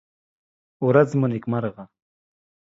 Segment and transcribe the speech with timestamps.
[0.85, 1.83] ورڅ مو نېکمرغه!